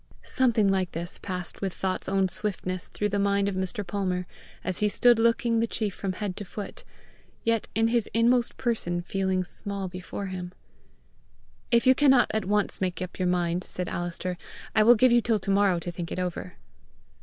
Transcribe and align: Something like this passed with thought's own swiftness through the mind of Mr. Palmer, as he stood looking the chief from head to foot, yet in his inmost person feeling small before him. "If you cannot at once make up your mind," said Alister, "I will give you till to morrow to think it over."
Something 0.23 0.67
like 0.67 0.93
this 0.93 1.19
passed 1.19 1.61
with 1.61 1.75
thought's 1.75 2.09
own 2.09 2.27
swiftness 2.27 2.87
through 2.87 3.09
the 3.09 3.19
mind 3.19 3.47
of 3.47 3.53
Mr. 3.53 3.85
Palmer, 3.85 4.25
as 4.63 4.79
he 4.79 4.89
stood 4.89 5.19
looking 5.19 5.59
the 5.59 5.67
chief 5.67 5.93
from 5.93 6.13
head 6.13 6.35
to 6.37 6.43
foot, 6.43 6.83
yet 7.43 7.67
in 7.75 7.89
his 7.89 8.09
inmost 8.11 8.57
person 8.57 9.03
feeling 9.03 9.43
small 9.43 9.87
before 9.87 10.25
him. 10.25 10.53
"If 11.69 11.85
you 11.85 11.93
cannot 11.93 12.31
at 12.33 12.45
once 12.45 12.81
make 12.81 12.99
up 12.99 13.19
your 13.19 13.27
mind," 13.27 13.63
said 13.63 13.87
Alister, 13.87 14.39
"I 14.75 14.81
will 14.81 14.95
give 14.95 15.11
you 15.11 15.21
till 15.21 15.37
to 15.37 15.51
morrow 15.51 15.77
to 15.77 15.91
think 15.91 16.11
it 16.11 16.17
over." 16.17 16.55